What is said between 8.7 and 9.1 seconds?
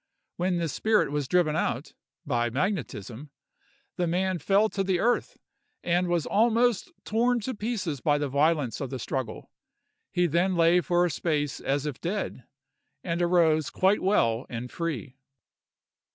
of the